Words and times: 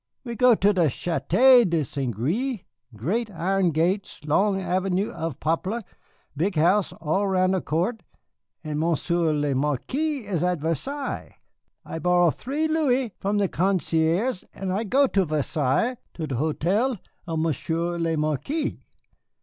I 0.25 0.33
go 0.33 0.55
to 0.55 0.73
the 0.73 0.85
Château 0.87 1.69
de 1.69 1.85
St. 1.85 2.15
Gré 2.17 2.63
great 2.95 3.29
iron 3.29 3.69
gates, 3.69 4.19
long 4.25 4.59
avenue 4.59 5.11
of 5.11 5.39
poplar, 5.39 5.83
big 6.35 6.55
house 6.55 6.91
all 6.93 7.27
'round 7.27 7.53
a 7.53 7.61
court, 7.61 8.01
and 8.63 8.79
Monsieur 8.79 9.31
le 9.31 9.53
Marquis 9.53 10.25
is 10.25 10.41
at 10.41 10.59
Versailles. 10.59 11.35
I 11.85 11.99
borrow 11.99 12.31
three 12.31 12.67
louis 12.67 13.11
from 13.19 13.37
the 13.37 13.47
concierge, 13.47 14.43
and 14.55 14.73
I 14.73 14.85
go 14.85 15.05
to 15.05 15.23
Versailles 15.23 15.97
to 16.15 16.25
the 16.25 16.37
hotel 16.37 16.97
of 17.27 17.37
Monsieur 17.37 17.99
le 17.99 18.17
Marquis. 18.17 18.79